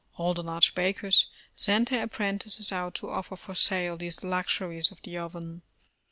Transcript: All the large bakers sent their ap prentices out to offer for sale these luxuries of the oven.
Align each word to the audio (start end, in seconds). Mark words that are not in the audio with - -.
All 0.17 0.33
the 0.33 0.41
large 0.41 0.73
bakers 0.73 1.27
sent 1.55 1.89
their 1.89 2.01
ap 2.01 2.09
prentices 2.13 2.71
out 2.71 2.95
to 2.95 3.11
offer 3.11 3.35
for 3.35 3.53
sale 3.53 3.97
these 3.97 4.23
luxuries 4.23 4.91
of 4.91 4.99
the 5.03 5.15
oven. 5.19 5.61